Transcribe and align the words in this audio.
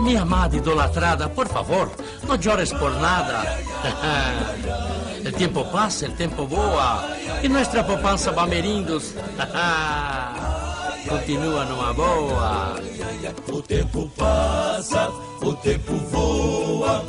Mi 0.00 0.16
amada 0.16 0.56
idolatrada, 0.56 1.28
por 1.28 1.48
favor, 1.48 1.90
no 2.26 2.36
llores 2.36 2.72
por 2.72 2.92
nada. 2.92 3.58
El 5.24 5.32
tiempo 5.32 5.64
pasa, 5.72 6.04
el 6.04 6.14
tiempo 6.16 6.46
voa 6.46 7.08
y 7.42 7.48
nuestra 7.48 7.86
poupança 7.86 8.30
Bamerindos 8.30 9.14
continua 11.08 11.64
numa 11.64 11.94
boa. 11.94 12.76
O 13.50 13.62
tempo 13.62 14.10
passa, 14.18 15.10
o 15.40 15.54
tempo 15.54 15.94
voa 16.12 17.04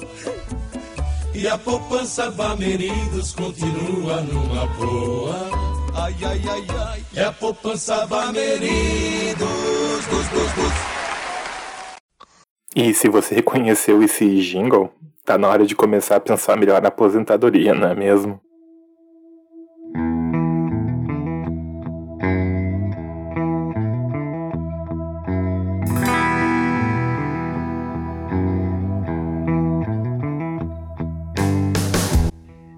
e 1.33 1.45
a 1.45 1.57
poupança 1.57 2.31
Bamerindos 2.31 3.33
continua 3.33 4.21
numa 4.21 4.65
boa. 4.77 5.35
Ai, 5.95 6.15
ai, 6.23 6.41
ai, 6.49 6.67
ai, 6.87 7.05
é 7.15 7.25
a 7.25 7.33
poupança 7.33 8.07
Bamerindos. 8.07 9.35
Dos, 10.09 10.27
dos, 10.29 10.51
dos. 10.53 10.94
E 12.77 12.93
se 12.93 13.07
você 13.07 13.35
reconheceu 13.35 14.03
esse 14.03 14.41
jingle, 14.41 14.91
tá 15.23 15.37
na 15.37 15.47
hora 15.47 15.65
de 15.65 15.73
começar 15.73 16.17
a 16.17 16.19
pensar 16.19 16.57
melhor 16.57 16.81
na 16.81 16.89
aposentadoria, 16.89 17.73
não 17.73 17.87
é 17.87 17.95
mesmo? 17.95 18.37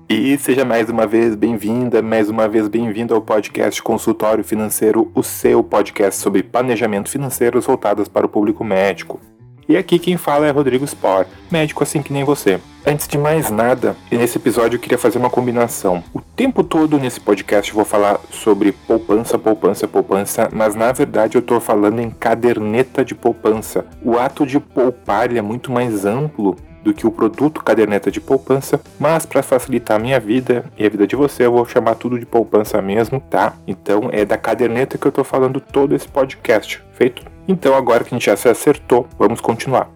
E 0.08 0.38
seja 0.38 0.64
mais 0.64 0.92
uma 0.92 1.08
vez 1.08 1.34
bem-vinda, 1.34 2.04
mais 2.04 2.30
uma 2.30 2.48
vez 2.48 2.68
bem-vindo 2.68 3.16
ao 3.16 3.22
podcast 3.22 3.82
Consultório 3.82 4.44
Financeiro, 4.44 5.12
o 5.16 5.24
seu 5.24 5.64
podcast 5.64 6.22
sobre 6.22 6.44
planejamento 6.44 7.10
financeiro 7.10 7.60
voltados 7.62 8.08
para 8.08 8.28
o 8.28 8.30
público 8.30 8.64
médico. 8.64 9.20
E 9.70 9.76
aqui 9.76 10.00
quem 10.00 10.16
fala 10.16 10.48
é 10.48 10.50
Rodrigo 10.50 10.88
Spor, 10.88 11.26
médico 11.52 11.84
assim 11.84 12.02
que 12.02 12.14
nem 12.14 12.24
você. 12.24 12.60
Antes 12.86 13.06
de 13.06 13.18
mais 13.18 13.52
nada, 13.52 13.98
nesse 14.10 14.38
episódio 14.38 14.78
eu 14.78 14.80
queria 14.80 14.98
fazer 14.98 15.18
uma 15.18 15.30
combinação. 15.30 16.02
O 16.14 16.22
tempo 16.22 16.64
todo 16.64 16.98
nesse 16.98 17.20
podcast 17.20 17.70
eu 17.70 17.76
vou 17.76 17.84
falar 17.84 18.18
sobre 18.32 18.72
poupança, 18.72 19.38
poupança, 19.38 19.86
poupança, 19.86 20.50
mas 20.54 20.74
na 20.74 20.94
verdade 20.94 21.36
eu 21.36 21.42
estou 21.42 21.60
falando 21.60 22.00
em 22.00 22.10
caderneta 22.10 23.04
de 23.04 23.14
poupança. 23.14 23.86
O 24.02 24.18
ato 24.18 24.46
de 24.46 24.58
poupar 24.58 25.36
é 25.36 25.42
muito 25.42 25.70
mais 25.70 26.06
amplo 26.06 26.56
do 26.84 26.94
que 26.94 27.06
o 27.06 27.12
produto 27.12 27.64
caderneta 27.64 28.10
de 28.12 28.22
poupança, 28.22 28.80
mas 29.00 29.26
para 29.26 29.44
facilitar 29.44 29.98
a 29.98 30.00
minha 30.00 30.20
vida 30.20 30.66
e 30.78 30.86
a 30.86 30.90
vida 30.90 31.06
de 31.06 31.16
você, 31.16 31.46
eu 31.46 31.52
vou 31.52 31.66
chamar 31.66 31.96
tudo 31.96 32.20
de 32.20 32.26
poupança 32.26 32.82
mesmo, 32.82 33.20
tá? 33.20 33.54
Então 33.68 34.10
é 34.12 34.24
da 34.26 34.38
caderneta 34.38 34.98
que 34.98 35.06
eu 35.06 35.10
estou 35.10 35.24
falando 35.24 35.60
todo 35.60 35.96
esse 35.96 36.08
podcast, 36.08 36.82
feito? 36.94 37.24
Então 37.48 37.76
agora 37.76 38.04
que 38.04 38.14
a 38.14 38.18
gente 38.18 38.26
já 38.26 38.36
se 38.36 38.50
acertou, 38.50 39.08
vamos 39.18 39.42
continuar. 39.42 39.90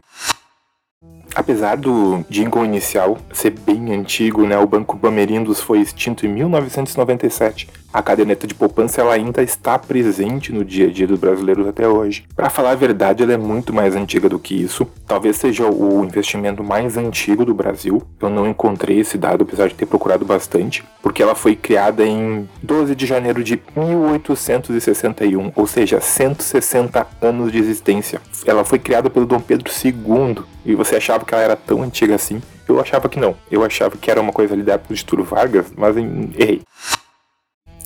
Apesar 1.34 1.78
do 1.78 2.26
jingle 2.30 2.66
inicial 2.66 3.18
ser 3.32 3.52
bem 3.52 3.94
antigo, 3.94 4.46
né, 4.46 4.58
o 4.58 4.68
Banco 4.68 4.98
Bamerindos 4.98 5.62
foi 5.62 5.80
extinto 5.80 6.26
em 6.26 6.30
1997 6.30 7.81
a 7.94 8.02
caderneta 8.02 8.48
de 8.48 8.54
poupança 8.54 9.02
ela 9.02 9.14
ainda 9.14 9.42
está 9.44 9.78
presente 9.78 10.52
no 10.52 10.64
dia 10.64 10.88
a 10.88 10.92
dia 10.92 11.08
dos 11.08 11.20
brasileiros 11.20 11.68
até 11.68 11.88
hoje. 11.88 12.24
Para 12.36 12.50
falar 12.50 12.72
a 12.72 12.76
verdade, 12.76 13.24
ela 13.24 13.34
é 13.34 13.38
muito 13.38 13.74
mais 13.74 13.96
antiga 13.96 14.30
do 14.30 14.40
que 14.40 14.56
isso. 14.56 14.88
Talvez 15.08 15.38
seja 15.38 15.68
o 15.68 16.04
investimento 16.04 16.64
mais 16.64 16.98
antigo 16.98 17.44
do 17.44 17.54
Brasil. 17.54 18.02
Eu 18.20 18.30
não 18.30 18.48
encontrei 18.48 19.00
esse 19.00 19.18
dado, 19.18 19.44
apesar 19.44 19.68
de 19.68 19.76
ter 19.76 19.86
procurado 19.86 20.24
bastante, 20.24 20.84
porque 21.02 21.22
ela 21.22 21.36
foi 21.36 21.56
criada 21.56 22.06
em 22.06 22.48
12 22.64 22.96
de 22.96 23.06
janeiro 23.06 23.44
de 23.44 23.62
1861, 23.76 25.52
ou 25.56 25.68
seja, 25.68 26.00
160 26.00 27.08
anos 27.22 27.52
de 27.52 27.58
existência. 27.58 28.22
Ela 28.46 28.64
foi 28.64 28.80
criada 28.80 29.10
pelo 29.10 29.26
Dom 29.26 29.40
Pedro 29.40 29.70
II. 29.70 30.44
E 30.64 30.76
você 30.76 30.96
achava 30.96 31.26
que 31.26 31.34
ela 31.34 31.44
era 31.44 31.56
tão 31.56 31.82
antiga 31.82 32.16
assim? 32.16 32.42
Eu 32.68 32.80
achava 32.80 33.10
que 33.10 33.20
não. 33.20 33.36
Eu 33.50 33.66
achava 33.66 33.98
que 33.98 34.10
era 34.10 34.22
uma 34.22 34.32
coisa 34.32 34.54
ali 34.54 34.64
da 34.64 34.74
época 34.74 34.94
de 34.94 35.06
Vargas, 35.24 35.74
mas 35.76 35.98
errei 35.98 36.62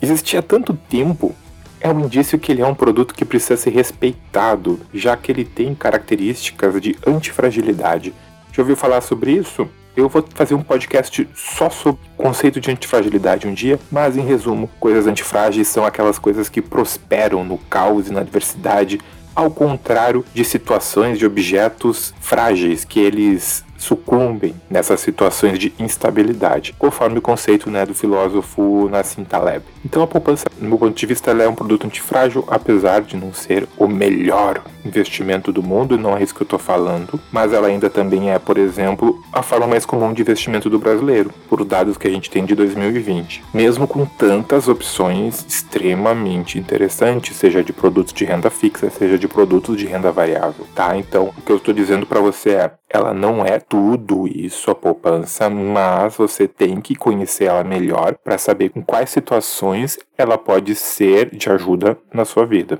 existia 0.09 0.41
tanto 0.41 0.73
tempo, 0.73 1.35
é 1.79 1.89
um 1.89 2.01
indício 2.01 2.39
que 2.39 2.51
ele 2.51 2.61
é 2.61 2.65
um 2.65 2.73
produto 2.73 3.13
que 3.13 3.25
precisa 3.25 3.57
ser 3.57 3.69
respeitado, 3.71 4.79
já 4.93 5.15
que 5.15 5.31
ele 5.31 5.45
tem 5.45 5.75
características 5.75 6.81
de 6.81 6.95
antifragilidade. 7.05 8.13
Já 8.51 8.61
ouviu 8.61 8.75
falar 8.75 9.01
sobre 9.01 9.31
isso? 9.31 9.67
Eu 9.95 10.09
vou 10.09 10.25
fazer 10.33 10.55
um 10.55 10.61
podcast 10.61 11.27
só 11.33 11.69
sobre 11.69 12.01
o 12.17 12.23
conceito 12.23 12.59
de 12.59 12.69
antifragilidade 12.69 13.47
um 13.47 13.53
dia, 13.53 13.79
mas 13.91 14.17
em 14.17 14.25
resumo, 14.25 14.69
coisas 14.79 15.07
antifrágeis 15.07 15.67
são 15.67 15.85
aquelas 15.85 16.19
coisas 16.19 16.49
que 16.49 16.61
prosperam 16.61 17.43
no 17.43 17.57
caos 17.57 18.07
e 18.09 18.11
na 18.11 18.21
adversidade, 18.21 18.99
ao 19.35 19.51
contrário 19.51 20.25
de 20.33 20.43
situações 20.43 21.19
de 21.19 21.25
objetos 21.25 22.13
frágeis 22.19 22.83
que 22.83 22.99
eles 22.99 23.63
sucumbem 23.77 24.55
nessas 24.69 25.01
situações 25.01 25.59
de 25.59 25.73
instabilidade, 25.77 26.73
conforme 26.79 27.19
o 27.19 27.21
conceito 27.21 27.69
né, 27.69 27.85
do 27.85 27.93
filósofo 27.93 28.89
Nassim 28.89 29.23
Taleb. 29.23 29.74
Então 29.85 30.01
a 30.01 30.07
poupança, 30.07 30.45
no 30.59 30.67
meu 30.67 30.79
ponto 30.79 30.97
de 30.97 31.05
vista, 31.05 31.29
é 31.29 31.47
um 31.47 31.53
produto 31.53 31.85
antifrágil, 31.85 32.43
apesar 32.47 33.01
de 33.01 33.15
não 33.15 33.31
ser 33.31 33.67
o 33.77 33.87
melhor 33.87 34.63
investimento 34.83 35.51
do 35.51 35.61
mundo, 35.61 35.97
não 35.97 36.17
é 36.17 36.23
isso 36.23 36.33
que 36.33 36.41
eu 36.41 36.45
estou 36.45 36.57
falando, 36.57 37.19
mas 37.31 37.53
ela 37.53 37.67
ainda 37.67 37.87
também 37.87 38.31
é, 38.31 38.39
por 38.39 38.57
exemplo, 38.57 39.21
a 39.31 39.43
forma 39.43 39.67
mais 39.67 39.85
comum 39.85 40.11
de 40.11 40.23
investimento 40.23 40.69
do 40.69 40.79
brasileiro, 40.79 41.31
por 41.47 41.63
dados 41.63 41.97
que 41.97 42.07
a 42.07 42.11
gente 42.11 42.31
tem 42.31 42.45
de 42.45 42.55
2020. 42.55 43.43
Mesmo 43.53 43.87
com 43.87 44.05
tantas 44.05 44.67
opções 44.67 45.45
extremamente 45.47 46.57
interessantes, 46.57 47.35
seja 47.35 47.63
de 47.63 47.71
produtos 47.71 48.13
de 48.13 48.25
renda 48.25 48.49
fixa, 48.49 48.89
seja 48.89 49.19
de 49.19 49.27
produtos 49.27 49.77
de 49.77 49.85
renda 49.85 50.11
variável, 50.11 50.65
tá? 50.73 50.97
Então, 50.97 51.31
o 51.37 51.41
que 51.41 51.51
eu 51.51 51.57
estou 51.57 51.73
dizendo 51.73 52.07
para 52.07 52.19
você 52.19 52.51
é, 52.51 52.71
ela 52.89 53.13
não 53.13 53.45
é 53.45 53.59
tudo 53.59 54.27
isso 54.27 54.71
a 54.71 54.75
poupança, 54.75 55.49
mas 55.49 56.15
você 56.15 56.47
tem 56.47 56.79
que 56.79 56.95
conhecer 56.95 57.45
ela 57.45 57.63
melhor 57.63 58.15
para 58.23 58.37
saber 58.37 58.71
em 58.75 58.81
quais 58.81 59.09
situações 59.09 59.74
ela 60.17 60.37
pode 60.37 60.75
ser 60.75 61.35
de 61.35 61.49
ajuda 61.49 61.97
na 62.13 62.25
sua 62.25 62.45
vida. 62.45 62.79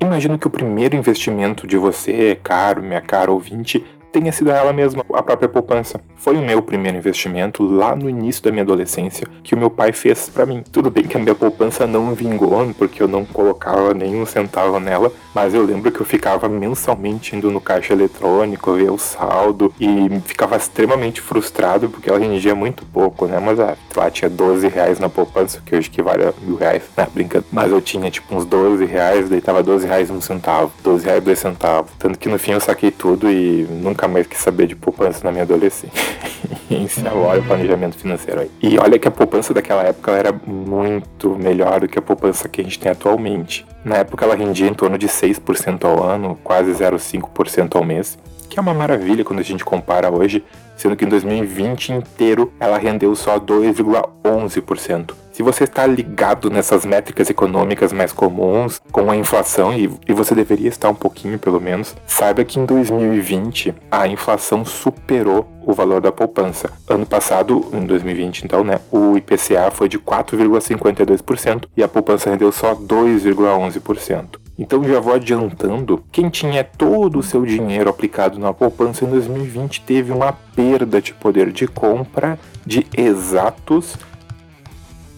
Imagino 0.00 0.38
que 0.38 0.46
o 0.46 0.50
primeiro 0.50 0.96
investimento 0.96 1.66
de 1.66 1.76
você, 1.76 2.38
caro, 2.42 2.82
minha 2.82 3.00
cara 3.00 3.30
ouvinte, 3.30 3.84
tenha 4.12 4.30
sido 4.32 4.50
ela 4.50 4.72
mesma, 4.72 5.04
a 5.12 5.22
própria 5.22 5.48
poupança. 5.48 6.00
Foi 6.24 6.38
o 6.38 6.42
meu 6.42 6.62
primeiro 6.62 6.96
investimento 6.96 7.62
lá 7.62 7.94
no 7.94 8.08
início 8.08 8.42
da 8.42 8.50
minha 8.50 8.62
adolescência 8.62 9.26
que 9.42 9.54
o 9.54 9.58
meu 9.58 9.68
pai 9.68 9.92
fez 9.92 10.30
para 10.30 10.46
mim. 10.46 10.64
Tudo 10.72 10.90
bem 10.90 11.04
que 11.04 11.18
a 11.18 11.20
minha 11.20 11.34
poupança 11.34 11.86
não 11.86 12.14
vingou, 12.14 12.66
porque 12.78 13.02
eu 13.02 13.06
não 13.06 13.26
colocava 13.26 13.92
nenhum 13.92 14.24
centavo 14.24 14.80
nela, 14.80 15.12
mas 15.34 15.52
eu 15.52 15.62
lembro 15.62 15.92
que 15.92 16.00
eu 16.00 16.06
ficava 16.06 16.48
mensalmente 16.48 17.36
indo 17.36 17.50
no 17.50 17.60
caixa 17.60 17.92
eletrônico 17.92 18.72
ver 18.72 18.90
o 18.90 18.96
saldo 18.96 19.74
e 19.78 20.08
ficava 20.24 20.56
extremamente 20.56 21.20
frustrado 21.20 21.90
porque 21.90 22.08
ela 22.08 22.18
rendia 22.18 22.54
muito 22.54 22.86
pouco, 22.86 23.26
né? 23.26 23.38
Mas 23.38 23.60
ah, 23.60 23.76
lá 23.94 24.10
tinha 24.10 24.30
12 24.30 24.66
reais 24.68 24.98
na 24.98 25.10
poupança, 25.10 25.60
que 25.62 25.76
hoje 25.76 25.88
equivale 25.88 26.24
a 26.24 26.32
mil 26.40 26.56
reais, 26.56 26.84
né? 26.96 27.06
Brincando. 27.12 27.44
Mas 27.52 27.70
eu 27.70 27.82
tinha 27.82 28.10
tipo 28.10 28.34
uns 28.34 28.46
12 28.46 28.82
reais, 28.86 29.28
daí 29.28 29.42
tava 29.42 29.62
12 29.62 29.86
reais 29.86 30.10
um 30.10 30.22
centavo, 30.22 30.72
12 30.82 31.04
reais 31.04 31.22
dois 31.22 31.38
centavos. 31.38 31.92
Tanto 31.98 32.18
que 32.18 32.30
no 32.30 32.38
fim 32.38 32.52
eu 32.52 32.60
saquei 32.60 32.90
tudo 32.90 33.30
e 33.30 33.66
nunca 33.68 34.08
mais 34.08 34.26
quis 34.26 34.38
saber 34.38 34.66
de 34.66 34.74
poupança 34.74 35.20
na 35.22 35.30
minha 35.30 35.42
adolescência. 35.42 36.13
Olha 37.14 37.40
o 37.40 37.44
planejamento 37.44 37.96
financeiro 37.96 38.40
aí. 38.40 38.50
E 38.62 38.78
olha 38.78 38.98
que 38.98 39.06
a 39.06 39.10
poupança 39.10 39.54
daquela 39.54 39.82
época 39.82 40.12
era 40.12 40.32
muito 40.32 41.36
melhor 41.36 41.80
do 41.80 41.88
que 41.88 41.98
a 41.98 42.02
poupança 42.02 42.48
que 42.48 42.60
a 42.60 42.64
gente 42.64 42.78
tem 42.78 42.90
atualmente. 42.90 43.66
Na 43.84 43.96
época 43.96 44.24
ela 44.24 44.34
rendia 44.34 44.68
em 44.68 44.74
torno 44.74 44.98
de 44.98 45.06
6% 45.06 45.84
ao 45.84 46.02
ano, 46.02 46.38
quase 46.42 46.72
0,5% 46.72 47.76
ao 47.76 47.84
mês, 47.84 48.18
que 48.48 48.58
é 48.58 48.62
uma 48.62 48.74
maravilha 48.74 49.24
quando 49.24 49.40
a 49.40 49.44
gente 49.44 49.64
compara 49.64 50.10
hoje, 50.10 50.44
sendo 50.76 50.96
que 50.96 51.04
em 51.04 51.08
2020 51.08 51.92
inteiro 51.92 52.52
ela 52.58 52.78
rendeu 52.78 53.14
só 53.14 53.38
2,11%. 53.38 55.23
Se 55.34 55.42
você 55.42 55.64
está 55.64 55.84
ligado 55.84 56.48
nessas 56.48 56.84
métricas 56.84 57.28
econômicas 57.28 57.92
mais 57.92 58.12
comuns, 58.12 58.80
com 58.92 59.10
a 59.10 59.16
inflação, 59.16 59.74
e, 59.76 59.90
e 60.06 60.12
você 60.12 60.32
deveria 60.32 60.68
estar 60.68 60.88
um 60.88 60.94
pouquinho 60.94 61.40
pelo 61.40 61.60
menos, 61.60 61.96
saiba 62.06 62.44
que 62.44 62.60
em 62.60 62.64
2020 62.64 63.74
a 63.90 64.06
inflação 64.06 64.64
superou 64.64 65.44
o 65.66 65.72
valor 65.72 66.00
da 66.00 66.12
poupança. 66.12 66.70
Ano 66.88 67.04
passado, 67.04 67.66
em 67.72 67.84
2020, 67.84 68.44
então, 68.44 68.62
né, 68.62 68.78
o 68.92 69.16
IPCA 69.16 69.72
foi 69.72 69.88
de 69.88 69.98
4,52% 69.98 71.64
e 71.76 71.82
a 71.82 71.88
poupança 71.88 72.30
rendeu 72.30 72.52
só 72.52 72.72
2,11%. 72.72 74.38
Então 74.56 74.84
já 74.84 75.00
vou 75.00 75.14
adiantando, 75.14 76.04
quem 76.12 76.28
tinha 76.28 76.62
todo 76.62 77.18
o 77.18 77.24
seu 77.24 77.44
dinheiro 77.44 77.90
aplicado 77.90 78.38
na 78.38 78.54
poupança 78.54 79.04
em 79.04 79.08
2020 79.08 79.80
teve 79.80 80.12
uma 80.12 80.32
perda 80.32 81.02
de 81.02 81.12
poder 81.12 81.50
de 81.50 81.66
compra 81.66 82.38
de 82.64 82.86
exatos 82.96 83.98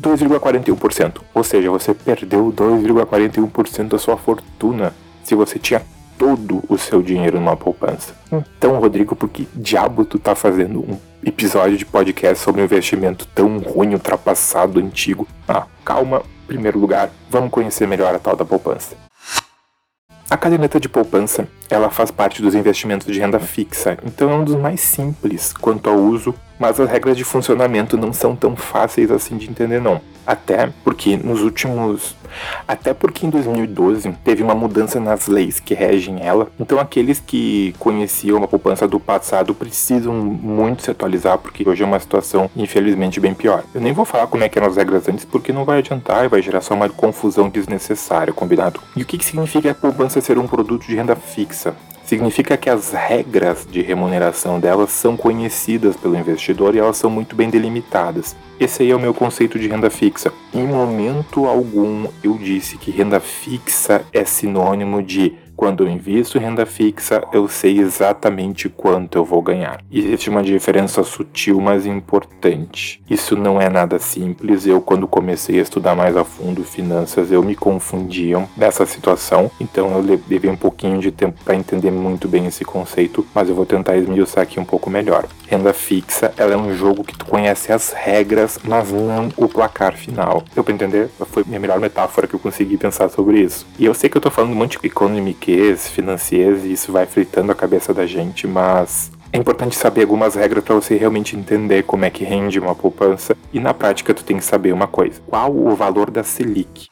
2,41%. 0.01 1.21
Ou 1.35 1.45
seja, 1.45 1.71
você 1.71 1.95
perdeu 1.95 2.53
2,41% 2.53 3.89
da 3.89 3.99
sua 3.99 4.17
fortuna 4.17 4.93
se 5.23 5.35
você 5.35 5.59
tinha 5.59 5.83
todo 6.19 6.63
o 6.69 6.79
seu 6.79 7.03
dinheiro 7.03 7.39
numa 7.39 7.57
poupança. 7.57 8.15
Então, 8.33 8.79
Rodrigo, 8.79 9.15
por 9.15 9.29
que 9.29 9.49
diabo 9.55 10.05
tu 10.05 10.19
tá 10.19 10.35
fazendo 10.35 10.81
um 10.81 10.99
episódio 11.25 11.77
de 11.77 11.85
podcast 11.85 12.43
sobre 12.43 12.63
um 12.63 12.65
investimento 12.65 13.27
tão 13.35 13.59
ruim, 13.59 13.93
ultrapassado, 13.93 14.81
antigo? 14.81 15.27
Ah, 15.47 15.67
calma. 15.85 16.23
Em 16.45 16.47
primeiro 16.47 16.79
lugar, 16.79 17.11
vamos 17.29 17.51
conhecer 17.51 17.87
melhor 17.87 18.15
a 18.15 18.19
tal 18.19 18.37
da 18.37 18.45
poupança. 18.45 18.97
A 20.29 20.37
caderneta 20.37 20.81
de 20.81 20.89
poupança, 20.89 21.47
ela 21.71 21.89
faz 21.89 22.11
parte 22.11 22.43
dos 22.43 22.55
investimentos 22.55 23.07
de 23.07 23.21
renda 23.21 23.39
fixa, 23.39 23.97
então 24.05 24.31
é 24.31 24.35
um 24.35 24.45
dos 24.45 24.57
mais 24.57 24.81
simples 24.81 25.53
quanto 25.53 25.89
ao 25.89 25.97
uso, 25.97 26.35
mas 26.59 26.81
as 26.81 26.89
regras 26.89 27.17
de 27.17 27.25
funcionamento 27.25 27.97
não 27.97 28.13
são 28.13 28.35
tão 28.35 28.57
fáceis 28.57 29.11
assim 29.11 29.37
de 29.37 29.49
entender 29.49 29.81
não. 29.81 30.01
Até 30.27 30.71
porque 30.83 31.17
nos 31.17 31.41
últimos. 31.41 32.17
Até 32.67 32.93
porque 32.93 33.25
em 33.25 33.31
2012 33.31 34.13
teve 34.25 34.43
uma 34.43 34.55
mudança 34.55 34.99
nas 34.99 35.29
leis 35.29 35.61
que 35.61 35.73
regem 35.73 36.21
ela. 36.21 36.49
Então 36.59 36.81
aqueles 36.81 37.21
que 37.25 37.75
conheciam 37.79 38.43
a 38.43 38.49
poupança 38.49 38.89
do 38.89 38.99
passado 38.99 39.55
precisam 39.55 40.13
muito 40.13 40.83
se 40.83 40.91
atualizar, 40.91 41.39
porque 41.39 41.67
hoje 41.67 41.85
é 41.85 41.87
uma 41.87 42.01
situação, 42.01 42.51
infelizmente, 42.57 43.21
bem 43.21 43.35
pior. 43.35 43.63
Eu 43.73 43.81
nem 43.81 43.93
vou 43.93 44.05
falar 44.05 44.27
como 44.27 44.43
é 44.43 44.49
que 44.49 44.59
eram 44.59 44.69
as 44.69 44.77
regras 44.77 45.09
antes, 45.09 45.25
porque 45.25 45.53
não 45.53 45.65
vai 45.65 45.79
adiantar 45.79 46.25
e 46.25 46.29
vai 46.29 46.43
gerar 46.43 46.61
só 46.61 46.75
uma 46.75 46.89
confusão 46.89 47.49
desnecessária, 47.49 48.33
combinado? 48.33 48.81
E 48.97 49.03
o 49.03 49.07
que, 49.07 49.17
que 49.17 49.25
significa 49.25 49.71
a 49.71 49.75
poupança 49.75 50.21
ser 50.21 50.39
um 50.39 50.47
produto 50.49 50.87
de 50.87 50.97
renda 50.97 51.15
fixa? 51.15 51.75
Significa 52.07 52.57
que 52.57 52.71
as 52.71 52.93
regras 52.93 53.67
de 53.71 53.83
remuneração 53.83 54.61
delas 54.61 54.91
são 54.91 55.17
conhecidas 55.17 55.97
pelo 55.97 56.17
investidor 56.17 56.75
e 56.75 56.79
elas 56.79 56.97
são 56.97 57.11
muito 57.11 57.35
bem 57.35 57.51
delimitadas. 57.51 58.37
Esse 58.59 58.83
aí 58.83 58.91
é 58.91 58.97
o 58.97 59.01
meu 59.01 59.13
conceito 59.13 59.59
de 59.59 59.69
renda 59.69 59.91
fixa. 59.91 60.33
Em 60.55 60.67
momento 60.67 61.47
algum 61.47 62.07
eu 62.23 62.39
disse 62.39 62.79
que 62.79 62.91
renda 62.91 63.21
fixa 63.21 64.05
é 64.13 64.25
sinônimo 64.25 65.03
de 65.03 65.35
quando 65.57 65.85
eu 65.85 65.89
invisto 65.89 66.37
em 66.37 66.43
renda 66.43 66.67
fixa, 66.67 67.23
eu 67.33 67.49
sei 67.49 67.79
exatamente 67.79 68.69
quanto 68.69 69.17
eu 69.17 69.25
vou 69.25 69.41
ganhar. 69.41 69.83
Existe 69.91 70.29
uma 70.29 70.43
diferença 70.43 71.03
sutil, 71.03 71.61
mas 71.61 71.87
importante. 71.87 73.03
Isso 73.09 73.37
não 73.37 73.61
é 73.61 73.69
nada 73.69 73.99
simples. 73.99 74.67
Eu, 74.67 74.81
quando 74.81 75.09
comecei 75.09 75.59
a 75.59 75.63
estudar 75.63 75.95
mais 75.95 76.17
a 76.17 76.25
fundo 76.25 76.63
finanças, 76.63 77.33
eu 77.33 77.43
me 77.43 77.55
confundia 77.55 78.47
nessa 78.57 78.85
situação. 78.85 79.51
Então 79.59 79.91
eu 79.93 80.21
levei 80.29 80.51
um 80.51 80.57
pouquinho 80.57 81.01
de 81.01 81.11
tempo 81.11 81.43
para 81.45 81.57
entender 81.57 81.91
muito 81.91 82.29
bem 82.29 82.47
esse 82.47 82.65
conceito, 82.65 83.27
mas 83.35 83.49
eu 83.49 83.55
vou 83.55 83.65
tentar 83.65 83.97
esmiuçar 83.97 84.43
aqui 84.43 84.61
um 84.61 84.65
pouco 84.65 84.91
melhor. 84.91 85.27
Renda 85.49 85.73
fixa, 85.73 86.35
ela 86.37 86.53
é 86.53 86.57
um 86.57 86.75
jogo 86.75 87.05
que 87.05 87.17
tu 87.17 87.25
conhece 87.25 87.73
as 87.73 87.93
regras, 87.93 88.59
mas 88.65 88.91
não 88.93 89.29
o 89.37 89.49
placar 89.49 89.97
final. 89.97 90.43
Deu 90.55 90.63
para 90.63 90.75
entender? 90.75 91.09
Foi 91.27 91.43
a 91.43 91.59
melhor 91.59 91.81
metáfora 91.81 92.27
que 92.27 92.35
eu 92.35 92.41
consegui 92.41 92.77
pensar 92.77 93.09
sobre 93.09 93.41
isso. 93.41 93.67
E 93.79 93.85
eu 93.85 93.95
sei 93.95 94.11
que 94.11 94.17
eu 94.17 94.21
tô 94.21 94.31
falando 94.31 94.53
um 94.53 94.57
monte 94.57 94.79
de 94.79 94.87
economic 94.87 95.46
economiquês, 95.47 95.89
financeiros, 95.89 96.65
e 96.65 96.73
isso 96.73 96.93
vai 96.93 97.07
fritando 97.07 97.53
a 97.53 97.55
cabeça 97.55 97.95
da 97.95 98.05
gente, 98.07 98.47
mas 98.47 99.13
é 99.33 99.39
importante 99.39 99.77
saber 99.77 100.03
algumas 100.03 100.35
regras 100.35 100.65
para 100.65 100.75
você 100.75 100.97
realmente 100.97 101.37
entender 101.37 101.85
como 101.85 102.05
é 102.05 102.11
que 102.11 102.25
rende 102.25 102.59
uma 102.59 102.75
poupança 102.75 103.37
e 103.53 103.61
na 103.61 103.73
prática 103.73 104.13
tu 104.13 104.25
tem 104.25 104.39
que 104.39 104.45
saber 104.45 104.73
uma 104.73 104.87
coisa: 104.87 105.21
qual 105.27 105.55
o 105.55 105.75
valor 105.75 106.11
da 106.11 106.23
Selic? 106.23 106.89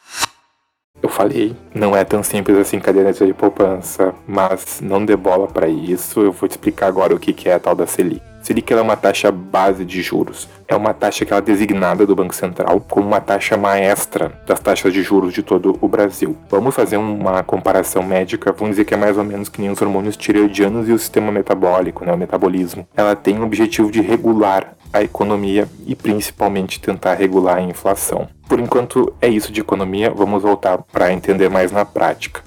Eu 1.03 1.09
falei, 1.09 1.55
não 1.75 1.95
é 1.95 2.03
tão 2.03 2.23
simples 2.23 2.56
assim 2.56 2.81
caderneta 2.81 3.27
de 3.27 3.35
poupança, 3.35 4.15
mas 4.27 4.81
não 4.81 5.05
dê 5.05 5.15
bola 5.15 5.47
para 5.47 5.69
isso. 5.69 6.21
Eu 6.21 6.33
vou 6.33 6.49
te 6.49 6.53
explicar 6.53 6.87
agora 6.87 7.15
o 7.15 7.19
que 7.19 7.47
é 7.47 7.55
a 7.55 7.61
tal 7.61 7.75
da 7.75 7.87
Selic. 7.87 8.23
Selic 8.44 8.70
é 8.75 8.79
uma 8.79 8.94
taxa 8.94 9.32
base 9.32 9.87
de 9.87 10.02
juros. 10.02 10.46
É 10.69 10.76
uma 10.76 10.93
taxa 10.93 11.25
que 11.25 11.32
ela 11.32 11.41
é 11.41 11.44
designada 11.44 12.06
do 12.06 12.14
Banco 12.14 12.35
Central 12.35 12.79
como 12.79 13.08
uma 13.08 13.19
taxa 13.19 13.56
maestra 13.56 14.38
das 14.46 14.61
taxas 14.61 14.93
de 14.93 15.02
juros 15.02 15.32
de 15.32 15.43
todo 15.43 15.79
o 15.81 15.88
Brasil. 15.88 16.37
Vamos 16.50 16.75
fazer 16.75 16.99
uma 16.99 17.43
comparação 17.43 18.02
médica, 18.02 18.52
vamos 18.52 18.73
dizer 18.73 18.85
que 18.85 18.93
é 18.93 18.99
mais 18.99 19.17
ou 19.17 19.25
menos 19.25 19.49
que 19.49 19.62
nem 19.62 19.70
os 19.70 19.81
hormônios 19.81 20.14
tireoidianos 20.14 20.91
e 20.91 20.93
o 20.93 20.99
sistema 20.99 21.32
metabólico, 21.32 22.05
né, 22.05 22.12
o 22.12 22.19
metabolismo. 22.19 22.87
Ela 22.94 23.17
tem 23.17 23.38
o 23.38 23.44
objetivo 23.44 23.91
de 23.91 24.02
regular 24.02 24.75
a 24.93 25.02
economia 25.02 25.67
e 25.87 25.97
principalmente 25.97 26.79
tentar 26.79 27.14
regular 27.14 27.56
a 27.56 27.62
inflação. 27.62 28.29
Por 28.47 28.61
enquanto 28.61 29.11
é 29.23 29.29
isso 29.29 29.50
de 29.50 29.62
economia, 29.62 30.11
vamos 30.11 30.43
voltar 30.43 30.82
para 30.93 31.11
entender 31.11 31.49
mais 31.49 31.73
na 31.73 31.87
prática. 31.87 32.43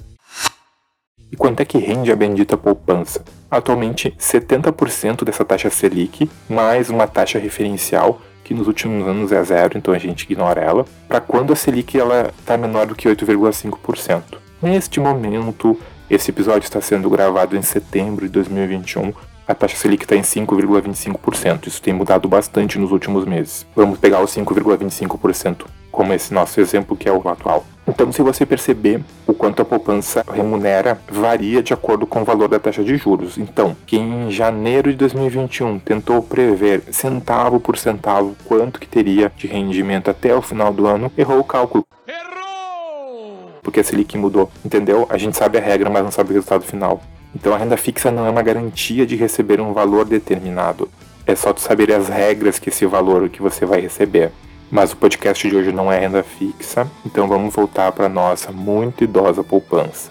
E 1.32 1.36
quanto 1.36 1.58
é 1.58 1.64
que 1.64 1.76
rende 1.76 2.12
a 2.12 2.16
bendita 2.16 2.56
poupança? 2.56 3.24
Atualmente, 3.50 4.14
70% 4.18 5.24
dessa 5.24 5.42
taxa 5.42 5.70
Selic, 5.70 6.30
mais 6.48 6.90
uma 6.90 7.06
taxa 7.06 7.38
referencial, 7.38 8.20
que 8.44 8.52
nos 8.52 8.66
últimos 8.66 9.06
anos 9.08 9.32
é 9.32 9.42
zero, 9.42 9.78
então 9.78 9.94
a 9.94 9.98
gente 9.98 10.24
ignora 10.24 10.60
ela, 10.60 10.84
para 11.08 11.20
quando 11.20 11.52
a 11.52 11.56
Selic 11.56 11.96
está 12.38 12.58
menor 12.58 12.86
do 12.86 12.94
que 12.94 13.08
8,5%. 13.08 14.22
Neste 14.60 15.00
momento, 15.00 15.78
esse 16.10 16.30
episódio 16.30 16.66
está 16.66 16.80
sendo 16.80 17.08
gravado 17.08 17.56
em 17.56 17.62
setembro 17.62 18.26
de 18.26 18.32
2021, 18.32 19.14
a 19.48 19.54
taxa 19.54 19.76
Selic 19.76 20.04
está 20.04 20.14
em 20.14 20.20
5,25%. 20.20 21.66
Isso 21.66 21.80
tem 21.80 21.94
mudado 21.94 22.28
bastante 22.28 22.78
nos 22.78 22.92
últimos 22.92 23.24
meses. 23.24 23.66
Vamos 23.74 23.98
pegar 23.98 24.22
os 24.22 24.30
5,25% 24.36 25.64
como 25.90 26.12
esse 26.12 26.32
nosso 26.32 26.60
exemplo 26.60 26.96
que 26.96 27.08
é 27.08 27.12
o 27.12 27.28
atual. 27.28 27.64
Então, 27.86 28.12
se 28.12 28.22
você 28.22 28.44
perceber 28.44 29.02
o 29.26 29.32
quanto 29.32 29.62
a 29.62 29.64
poupança 29.64 30.24
remunera, 30.30 31.00
varia 31.10 31.62
de 31.62 31.72
acordo 31.72 32.06
com 32.06 32.20
o 32.20 32.24
valor 32.24 32.46
da 32.46 32.60
taxa 32.60 32.84
de 32.84 32.96
juros. 32.96 33.38
Então, 33.38 33.74
quem 33.86 34.26
em 34.26 34.30
janeiro 34.30 34.90
de 34.90 34.96
2021 34.96 35.78
tentou 35.78 36.22
prever 36.22 36.82
centavo 36.92 37.58
por 37.58 37.76
centavo 37.78 38.36
quanto 38.44 38.78
que 38.78 38.86
teria 38.86 39.32
de 39.34 39.46
rendimento 39.46 40.10
até 40.10 40.32
o 40.34 40.42
final 40.42 40.72
do 40.72 40.86
ano, 40.86 41.10
errou 41.16 41.40
o 41.40 41.44
cálculo. 41.44 41.84
Errou! 42.06 43.50
Porque 43.62 43.80
a 43.80 43.84
Selic 43.84 44.16
mudou, 44.16 44.50
entendeu? 44.64 45.06
A 45.08 45.16
gente 45.16 45.36
sabe 45.36 45.58
a 45.58 45.60
regra, 45.60 45.88
mas 45.90 46.04
não 46.04 46.12
sabe 46.12 46.30
o 46.30 46.34
resultado 46.34 46.62
final. 46.62 47.02
Então, 47.34 47.54
a 47.54 47.58
renda 47.58 47.76
fixa 47.76 48.10
não 48.10 48.26
é 48.26 48.30
uma 48.30 48.42
garantia 48.42 49.06
de 49.06 49.16
receber 49.16 49.60
um 49.60 49.72
valor 49.72 50.04
determinado. 50.04 50.88
É 51.26 51.34
só 51.34 51.52
tu 51.52 51.60
saber 51.60 51.92
as 51.92 52.08
regras 52.08 52.58
que 52.58 52.70
esse 52.70 52.86
valor 52.86 53.28
que 53.28 53.42
você 53.42 53.66
vai 53.66 53.80
receber. 53.80 54.32
Mas 54.70 54.92
o 54.92 54.96
podcast 54.96 55.48
de 55.48 55.56
hoje 55.56 55.72
não 55.72 55.90
é 55.90 55.98
renda 55.98 56.22
fixa, 56.22 56.86
então 57.04 57.26
vamos 57.26 57.54
voltar 57.54 57.90
para 57.92 58.08
nossa 58.08 58.52
muito 58.52 59.02
idosa 59.04 59.42
poupança. 59.42 60.10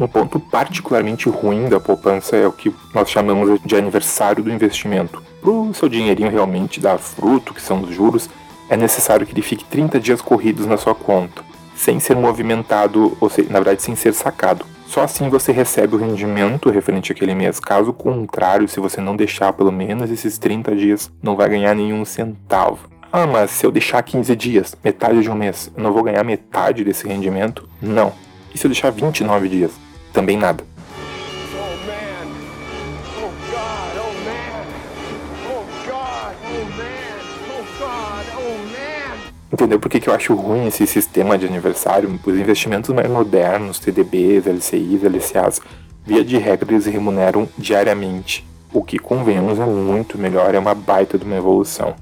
Um 0.00 0.06
ponto 0.06 0.40
particularmente 0.40 1.28
ruim 1.28 1.68
da 1.68 1.78
poupança 1.78 2.36
é 2.36 2.46
o 2.46 2.52
que 2.52 2.74
nós 2.94 3.10
chamamos 3.10 3.60
de 3.62 3.76
aniversário 3.76 4.42
do 4.42 4.50
investimento. 4.50 5.22
Para 5.40 5.50
o 5.50 5.74
seu 5.74 5.88
dinheirinho 5.88 6.30
realmente 6.30 6.80
dar 6.80 6.98
fruto, 6.98 7.54
que 7.54 7.60
são 7.60 7.82
os 7.82 7.94
juros, 7.94 8.28
é 8.68 8.76
necessário 8.76 9.26
que 9.26 9.32
ele 9.32 9.42
fique 9.42 9.64
30 9.64 10.00
dias 10.00 10.22
corridos 10.22 10.66
na 10.66 10.76
sua 10.76 10.94
conta, 10.94 11.42
sem 11.76 12.00
ser 12.00 12.16
movimentado, 12.16 13.16
ou 13.20 13.28
seja, 13.28 13.50
na 13.50 13.60
verdade 13.60 13.82
sem 13.82 13.94
ser 13.94 14.14
sacado. 14.14 14.64
Só 14.92 15.04
assim 15.04 15.30
você 15.30 15.52
recebe 15.52 15.94
o 15.94 15.98
rendimento 15.98 16.68
referente 16.68 17.12
àquele 17.12 17.34
mês. 17.34 17.58
Caso 17.58 17.94
contrário, 17.94 18.68
se 18.68 18.78
você 18.78 19.00
não 19.00 19.16
deixar 19.16 19.50
pelo 19.54 19.72
menos 19.72 20.10
esses 20.10 20.36
30 20.36 20.76
dias, 20.76 21.10
não 21.22 21.34
vai 21.34 21.48
ganhar 21.48 21.74
nenhum 21.74 22.04
centavo. 22.04 22.90
Ah, 23.10 23.26
mas 23.26 23.52
se 23.52 23.64
eu 23.64 23.72
deixar 23.72 24.02
15 24.02 24.36
dias, 24.36 24.76
metade 24.84 25.22
de 25.22 25.30
um 25.30 25.34
mês, 25.34 25.72
eu 25.74 25.82
não 25.82 25.94
vou 25.94 26.02
ganhar 26.02 26.22
metade 26.22 26.84
desse 26.84 27.08
rendimento? 27.08 27.66
Não. 27.80 28.12
E 28.54 28.58
se 28.58 28.66
eu 28.66 28.68
deixar 28.68 28.90
29 28.90 29.48
dias? 29.48 29.72
Também 30.12 30.36
nada. 30.36 30.62
Entendeu 39.62 39.78
por 39.78 39.88
que, 39.88 40.00
que 40.00 40.08
eu 40.08 40.12
acho 40.12 40.34
ruim 40.34 40.66
esse 40.66 40.84
sistema 40.88 41.38
de 41.38 41.46
aniversário? 41.46 42.18
Os 42.26 42.36
investimentos 42.36 42.90
mais 42.92 43.08
modernos, 43.08 43.78
TDBs, 43.78 44.44
LCIs, 44.44 45.04
LCAs, 45.04 45.60
via 46.04 46.24
de 46.24 46.36
regra 46.36 46.72
eles 46.72 46.86
remuneram 46.86 47.48
diariamente. 47.56 48.44
O 48.72 48.82
que, 48.82 48.98
convenhamos, 48.98 49.60
é 49.60 49.64
muito 49.64 50.18
melhor, 50.18 50.52
é 50.52 50.58
uma 50.58 50.74
baita 50.74 51.16
de 51.16 51.24
uma 51.24 51.36
evolução. 51.36 51.94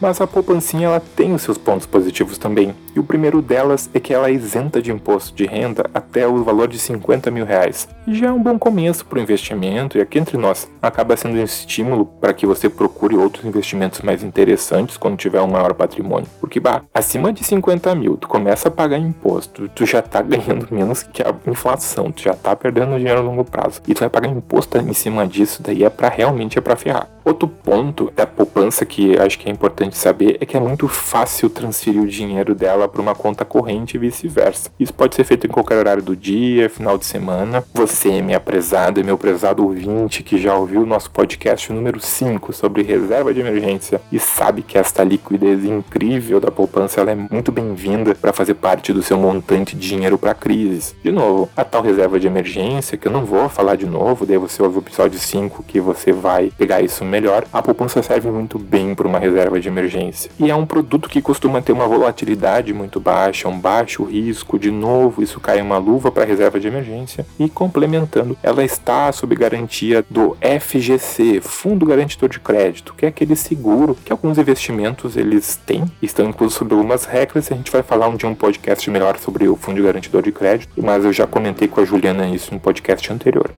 Mas 0.00 0.20
a 0.20 0.26
poupancinha 0.26 0.86
ela 0.86 1.00
tem 1.00 1.34
os 1.34 1.42
seus 1.42 1.58
pontos 1.58 1.86
positivos 1.86 2.38
também. 2.38 2.74
E 2.94 2.98
o 2.98 3.04
primeiro 3.04 3.42
delas 3.42 3.88
é 3.92 4.00
que 4.00 4.12
ela 4.12 4.28
é 4.28 4.32
isenta 4.32 4.80
de 4.80 4.90
imposto 4.90 5.34
de 5.34 5.46
renda 5.46 5.84
até 5.94 6.26
o 6.26 6.42
valor 6.42 6.66
de 6.66 6.78
50 6.78 7.30
mil 7.30 7.44
reais. 7.44 7.88
Já 8.08 8.28
é 8.28 8.32
um 8.32 8.42
bom 8.42 8.58
começo 8.58 9.04
para 9.04 9.18
o 9.18 9.22
investimento 9.22 9.96
e 9.96 10.00
aqui 10.00 10.18
entre 10.18 10.36
nós 10.36 10.68
acaba 10.82 11.16
sendo 11.16 11.36
um 11.36 11.42
estímulo 11.42 12.06
para 12.06 12.32
que 12.32 12.46
você 12.46 12.68
procure 12.68 13.16
outros 13.16 13.44
investimentos 13.44 14.00
mais 14.00 14.22
interessantes 14.22 14.96
quando 14.96 15.18
tiver 15.18 15.40
um 15.40 15.46
maior 15.46 15.74
patrimônio. 15.74 16.28
Porque, 16.40 16.58
bah, 16.58 16.82
acima 16.92 17.32
de 17.32 17.44
50 17.44 17.94
mil, 17.94 18.16
tu 18.16 18.26
começa 18.26 18.68
a 18.68 18.70
pagar 18.70 18.98
imposto, 18.98 19.68
tu 19.68 19.86
já 19.86 20.02
tá 20.02 20.22
ganhando 20.22 20.66
menos 20.70 21.02
que 21.02 21.22
a 21.22 21.34
inflação, 21.46 22.10
tu 22.10 22.22
já 22.22 22.34
tá 22.34 22.56
perdendo 22.56 22.96
dinheiro 22.96 23.20
a 23.20 23.22
longo 23.22 23.44
prazo. 23.44 23.80
E 23.86 23.94
tu 23.94 24.00
vai 24.00 24.08
pagar 24.08 24.28
imposto 24.28 24.78
em 24.78 24.92
cima 24.92 25.26
disso, 25.26 25.62
daí 25.62 25.84
é 25.84 25.90
para 25.90 26.08
realmente 26.08 26.58
é 26.58 26.60
para 26.60 26.74
ferrar. 26.74 27.08
Outro 27.24 27.46
ponto 27.46 28.10
da 28.16 28.26
poupança 28.26 28.84
que 28.84 29.16
acho 29.18 29.38
que 29.38 29.48
é 29.48 29.52
importante 29.52 29.89
saber 29.96 30.38
é 30.40 30.46
que 30.46 30.56
é 30.56 30.60
muito 30.60 30.88
fácil 30.88 31.50
transferir 31.50 32.00
o 32.00 32.06
dinheiro 32.06 32.54
dela 32.54 32.88
para 32.88 33.00
uma 33.00 33.14
conta 33.14 33.44
corrente 33.44 33.96
e 33.96 33.98
vice-versa. 33.98 34.70
Isso 34.78 34.94
pode 34.94 35.14
ser 35.14 35.24
feito 35.24 35.46
em 35.46 35.50
qualquer 35.50 35.76
horário 35.78 36.02
do 36.02 36.16
dia, 36.16 36.70
final 36.70 36.96
de 36.96 37.04
semana. 37.04 37.64
Você, 37.74 38.22
minha 38.22 38.40
prezada 38.40 39.00
e 39.00 39.04
meu 39.04 39.18
prezado 39.18 39.64
ouvinte 39.64 40.22
que 40.22 40.38
já 40.38 40.54
ouviu 40.54 40.82
o 40.82 40.86
nosso 40.86 41.10
podcast 41.10 41.72
número 41.72 42.00
5 42.00 42.52
sobre 42.52 42.82
reserva 42.82 43.34
de 43.34 43.40
emergência 43.40 44.00
e 44.12 44.18
sabe 44.18 44.62
que 44.62 44.78
esta 44.78 45.02
liquidez 45.02 45.64
incrível 45.64 46.40
da 46.40 46.50
poupança 46.50 47.00
ela 47.00 47.10
é 47.10 47.14
muito 47.14 47.50
bem-vinda 47.50 48.14
para 48.14 48.32
fazer 48.32 48.54
parte 48.54 48.92
do 48.92 49.02
seu 49.02 49.18
montante 49.18 49.76
de 49.76 49.88
dinheiro 49.88 50.16
para 50.16 50.34
crises. 50.34 50.94
De 51.02 51.10
novo, 51.10 51.48
a 51.56 51.64
tal 51.64 51.82
reserva 51.82 52.18
de 52.18 52.26
emergência, 52.26 52.96
que 52.96 53.08
eu 53.08 53.12
não 53.12 53.24
vou 53.24 53.48
falar 53.48 53.76
de 53.76 53.86
novo, 53.86 54.24
daí 54.24 54.38
você 54.38 54.62
ouve 54.62 54.78
o 54.78 54.80
episódio 54.80 55.18
5 55.18 55.64
que 55.64 55.80
você 55.80 56.12
vai 56.12 56.52
pegar 56.56 56.80
isso 56.80 57.04
melhor, 57.04 57.44
a 57.52 57.60
poupança 57.60 58.02
serve 58.02 58.30
muito 58.30 58.58
bem 58.58 58.94
para 58.94 59.08
uma 59.08 59.18
reserva 59.18 59.58
de 59.58 59.68
emergência 59.68 59.79
emergência. 59.80 60.30
E 60.38 60.50
é 60.50 60.54
um 60.54 60.66
produto 60.66 61.08
que 61.08 61.22
costuma 61.22 61.62
ter 61.62 61.72
uma 61.72 61.88
volatilidade 61.88 62.72
muito 62.72 63.00
baixa, 63.00 63.48
um 63.48 63.58
baixo 63.58 64.04
risco. 64.04 64.58
De 64.58 64.70
novo, 64.70 65.22
isso 65.22 65.40
cai 65.40 65.60
uma 65.60 65.78
luva 65.78 66.10
para 66.10 66.24
reserva 66.24 66.60
de 66.60 66.68
emergência. 66.68 67.26
E 67.38 67.48
complementando, 67.48 68.36
ela 68.42 68.62
está 68.62 69.10
sob 69.12 69.34
garantia 69.34 70.04
do 70.08 70.36
FGC, 70.40 71.40
Fundo 71.40 71.86
Garantidor 71.86 72.28
de 72.28 72.40
Crédito, 72.40 72.94
que 72.94 73.06
é 73.06 73.08
aquele 73.08 73.34
seguro 73.34 73.96
que 74.04 74.12
alguns 74.12 74.38
investimentos 74.38 75.16
eles 75.16 75.56
têm, 75.56 75.84
estão 76.02 76.28
inclusos 76.28 76.58
sob 76.58 76.74
algumas 76.74 77.04
regras. 77.04 77.50
A 77.50 77.54
gente 77.54 77.70
vai 77.70 77.82
falar 77.82 78.08
um 78.08 78.16
dia 78.16 78.28
um 78.28 78.34
podcast 78.34 78.88
melhor 78.90 79.18
sobre 79.18 79.48
o 79.48 79.56
Fundo 79.56 79.82
Garantidor 79.82 80.22
de 80.22 80.32
Crédito, 80.32 80.70
mas 80.82 81.04
eu 81.04 81.12
já 81.12 81.26
comentei 81.26 81.68
com 81.68 81.80
a 81.80 81.84
Juliana 81.84 82.28
isso 82.28 82.52
no 82.52 82.60
podcast 82.60 83.12
anterior. 83.12 83.50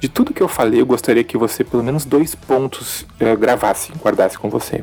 De 0.00 0.08
tudo 0.08 0.32
que 0.32 0.42
eu 0.42 0.48
falei, 0.48 0.80
eu 0.80 0.86
gostaria 0.86 1.22
que 1.22 1.36
você 1.36 1.62
pelo 1.62 1.84
menos 1.84 2.06
dois 2.06 2.34
pontos 2.34 3.02
uh, 3.02 3.36
gravasse, 3.38 3.92
guardasse 4.02 4.38
com 4.38 4.48
você. 4.48 4.82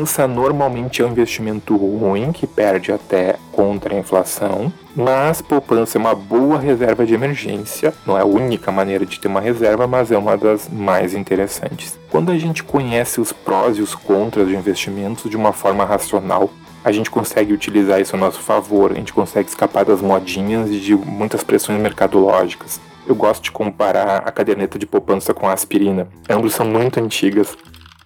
Poupança 0.00 0.26
normalmente 0.26 1.02
é 1.02 1.04
um 1.04 1.10
investimento 1.10 1.76
ruim 1.76 2.32
que 2.32 2.46
perde 2.46 2.90
até 2.90 3.36
contra 3.52 3.94
a 3.94 3.98
inflação, 3.98 4.72
mas 4.96 5.42
poupança 5.42 5.98
é 5.98 6.00
uma 6.00 6.14
boa 6.14 6.58
reserva 6.58 7.04
de 7.04 7.12
emergência. 7.12 7.92
Não 8.06 8.16
é 8.16 8.22
a 8.22 8.24
única 8.24 8.72
maneira 8.72 9.04
de 9.04 9.20
ter 9.20 9.28
uma 9.28 9.42
reserva, 9.42 9.86
mas 9.86 10.10
é 10.10 10.16
uma 10.16 10.38
das 10.38 10.70
mais 10.70 11.12
interessantes. 11.12 11.98
Quando 12.08 12.32
a 12.32 12.38
gente 12.38 12.62
conhece 12.64 13.20
os 13.20 13.30
prós 13.30 13.76
e 13.76 13.82
os 13.82 13.94
contras 13.94 14.48
de 14.48 14.56
investimentos 14.56 15.30
de 15.30 15.36
uma 15.36 15.52
forma 15.52 15.84
racional, 15.84 16.48
a 16.82 16.90
gente 16.90 17.10
consegue 17.10 17.52
utilizar 17.52 18.00
isso 18.00 18.16
a 18.16 18.18
nosso 18.18 18.40
favor, 18.40 18.92
a 18.92 18.94
gente 18.94 19.12
consegue 19.12 19.50
escapar 19.50 19.84
das 19.84 20.00
modinhas 20.00 20.70
e 20.70 20.80
de 20.80 20.96
muitas 20.96 21.44
pressões 21.44 21.78
mercadológicas. 21.78 22.80
Eu 23.06 23.14
gosto 23.14 23.42
de 23.42 23.50
comparar 23.50 24.22
a 24.24 24.32
caderneta 24.32 24.78
de 24.78 24.86
poupança 24.86 25.34
com 25.34 25.46
a 25.46 25.52
aspirina. 25.52 26.08
Ambas 26.28 26.54
são 26.54 26.64
muito 26.64 26.98
antigas, 26.98 27.54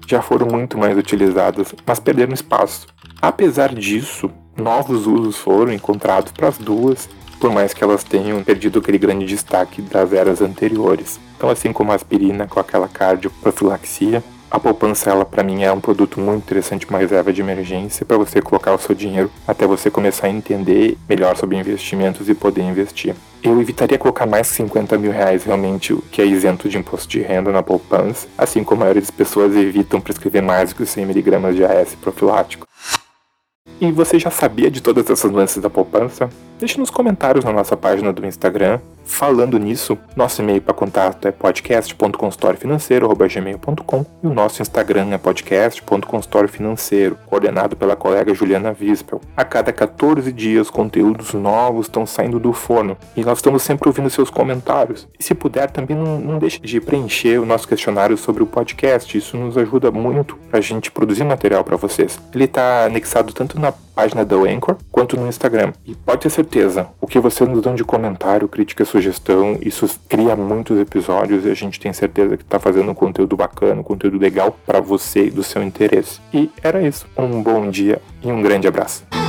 já 0.07 0.21
foram 0.21 0.47
muito 0.47 0.77
mais 0.79 0.97
utilizadas, 0.97 1.75
mas 1.87 1.99
perderam 1.99 2.35
espaço. 2.35 2.87
Apesar 3.21 3.75
disso, 3.75 4.31
novos 4.57 5.07
usos 5.07 5.37
foram 5.37 5.73
encontrados 5.73 6.33
para 6.33 6.49
as 6.49 6.59
duas, 6.59 7.09
por 7.41 7.51
mais 7.53 7.75
que 7.75 7.83
elas 7.83 8.05
tenham 8.05 8.43
perdido 8.43 8.79
aquele 8.79 8.99
grande 8.99 9.27
destaque 9.27 9.83
das 9.83 10.13
eras 10.13 10.41
anteriores. 10.41 11.21
Então, 11.37 11.51
assim 11.51 11.73
como 11.73 11.93
a 11.93 11.95
aspirina 11.95 12.47
com 12.47 12.61
aquela 12.61 12.89
cardioprofilaxia, 12.89 14.23
a 14.51 14.61
poupança, 14.61 15.11
ela 15.11 15.25
para 15.25 15.43
mim 15.43 15.65
é 15.65 15.73
um 15.73 15.81
produto 15.81 16.21
muito 16.21 16.45
interessante, 16.45 16.87
uma 16.89 16.99
reserva 16.99 17.33
de 17.33 17.41
emergência 17.41 18.07
para 18.07 18.17
você 18.17 18.41
colocar 18.41 18.73
o 18.73 18.79
seu 18.79 18.95
dinheiro 18.95 19.29
até 19.49 19.67
você 19.67 19.91
começar 19.91 20.29
a 20.29 20.31
entender 20.31 20.97
melhor 21.09 21.37
sobre 21.37 21.57
investimentos 21.57 22.29
e 22.29 22.35
poder 22.35 22.63
investir. 22.63 23.17
Eu 23.45 23.61
evitaria 23.61 23.99
colocar 23.99 24.25
mais 24.25 24.47
50 24.47 24.97
mil 24.97 25.13
reais 25.13 25.45
realmente, 25.45 25.93
o 25.93 26.01
que 26.11 26.23
é 26.23 26.25
isento 26.25 26.67
de 26.67 26.79
imposto 26.79 27.07
de 27.07 27.21
renda 27.21 27.53
na 27.53 27.63
poupança, 27.63 28.27
assim 28.39 28.65
como 28.65 28.81
a 28.81 28.85
maioria 28.87 29.03
das 29.03 29.11
pessoas 29.11 29.55
evitam 29.55 30.01
prescrever 30.01 30.43
mais 30.43 30.71
do 30.71 30.77
que 30.77 30.87
100 30.87 31.05
miligramas 31.05 31.55
de 31.55 31.63
AS 31.63 31.95
profilático. 31.95 32.67
E 33.79 33.93
você 33.93 34.19
já 34.19 34.31
sabia 34.31 34.71
de 34.71 34.81
todas 34.81 35.11
essas 35.11 35.31
nuances 35.31 35.63
da 35.63 35.69
poupança? 35.69 36.31
Deixe 36.59 36.81
nos 36.81 36.89
comentários 36.89 37.45
na 37.45 37.53
nossa 37.53 37.77
página 37.77 38.15
do 38.15 38.25
Instagram. 38.27 38.81
Falando 39.05 39.59
nisso, 39.59 39.99
nosso 40.17 40.41
e-mail 40.43 40.63
para 40.63 40.75
contato 40.75 41.29
é 41.29 41.33
podcast.consultoriofinanceiro.gmail.com 41.33 44.07
e 44.23 44.27
o 44.27 44.33
nosso 44.33 44.63
Instagram 44.63 45.13
é 45.13 45.19
podcast.consultoriofinanceiro, 45.19 47.19
coordenado 47.27 47.77
pela 47.77 47.95
colega 47.95 48.33
Juliana 48.35 48.73
Vispel. 48.73 49.21
A 49.37 49.45
cada 49.45 49.71
14 49.73 50.33
dias, 50.33 50.71
conteúdos 50.71 51.35
novos 51.35 51.87
estão 51.87 52.07
saindo 52.07 52.41
do 52.41 52.53
forno 52.53 52.97
e 53.15 53.25
nós 53.25 53.39
estamos 53.39 53.63
sempre 53.63 53.89
ouvindo 53.89 54.09
seus 54.09 54.31
comentários. 54.31 55.07
E 55.19 55.23
se 55.23 55.35
puder, 55.35 55.71
também 55.71 55.97
não, 55.97 56.19
não 56.19 56.39
deixe 56.39 56.61
de 56.61 56.81
preencher 56.81 57.39
o 57.39 57.47
nosso 57.47 57.69
questionário 57.69 58.17
sobre 58.17 58.43
o 58.43 58.47
podcast, 58.47 59.15
isso 59.17 59.37
nos 59.37 59.57
ajuda 59.59 59.91
muito 59.91 60.37
para 60.49 60.59
a 60.59 60.63
gente 60.63 60.91
produzir 60.91 61.25
material 61.25 61.63
para 61.63 61.77
vocês. 61.77 62.19
Ele 62.35 62.45
está 62.45 62.87
anexado 62.87 63.33
tanto 63.33 63.61
na 63.61 63.73
página 63.95 64.25
da 64.25 64.37
Anchor 64.37 64.77
quanto 64.91 65.17
no 65.17 65.29
Instagram. 65.29 65.73
E 65.85 65.95
pode 65.95 66.23
ter 66.23 66.31
certeza, 66.31 66.89
o 67.01 67.07
que 67.07 67.19
vocês 67.19 67.49
nos 67.49 67.63
dão 67.63 67.75
de 67.75 67.85
comentário, 67.85 68.49
crítica, 68.49 68.85
sugestão, 68.85 69.59
isso 69.61 69.89
cria 70.09 70.37
muitos 70.37 70.79
episódios 70.79 71.45
e 71.45 71.51
a 71.51 71.55
gente 71.55 71.79
tem 71.81 71.93
certeza 71.93 72.37
que 72.37 72.43
está 72.43 72.59
fazendo 72.59 72.91
um 72.91 72.95
conteúdo 72.95 73.37
bacana, 73.37 73.81
um 73.81 73.85
conteúdo 73.85 74.19
legal 74.19 74.57
para 74.67 74.81
você 74.81 75.27
e 75.27 75.31
do 75.31 75.43
seu 75.43 75.63
interesse. 75.63 76.21
E 76.33 76.51
era 76.63 76.83
isso. 76.83 77.07
Um 77.17 77.43
bom 77.43 77.71
dia 77.71 78.01
e 78.23 78.31
um 78.31 78.43
grande 78.43 78.67
abraço. 78.67 79.24